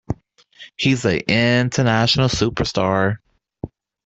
He 0.79 0.93
is 0.93 1.05
an 1.05 1.19
international 1.29 2.27
superstar. 2.27 3.19